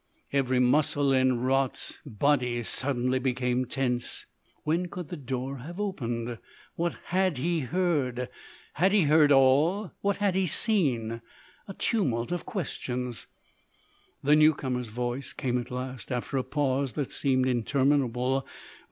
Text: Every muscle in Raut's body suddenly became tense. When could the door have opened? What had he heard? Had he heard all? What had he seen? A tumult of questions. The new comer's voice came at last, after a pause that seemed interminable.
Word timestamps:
Every 0.33 0.57
muscle 0.59 1.13
in 1.13 1.41
Raut's 1.41 1.99
body 2.07 2.63
suddenly 2.63 3.19
became 3.19 3.65
tense. 3.65 4.25
When 4.63 4.87
could 4.87 5.09
the 5.09 5.15
door 5.15 5.57
have 5.59 5.79
opened? 5.79 6.39
What 6.73 6.95
had 7.03 7.37
he 7.37 7.59
heard? 7.59 8.27
Had 8.73 8.93
he 8.93 9.03
heard 9.03 9.31
all? 9.31 9.91
What 10.01 10.17
had 10.17 10.33
he 10.33 10.47
seen? 10.47 11.21
A 11.67 11.75
tumult 11.75 12.31
of 12.31 12.47
questions. 12.47 13.27
The 14.23 14.35
new 14.35 14.55
comer's 14.55 14.89
voice 14.89 15.33
came 15.33 15.59
at 15.59 15.69
last, 15.69 16.11
after 16.11 16.35
a 16.37 16.43
pause 16.43 16.93
that 16.93 17.11
seemed 17.11 17.47
interminable. 17.47 18.47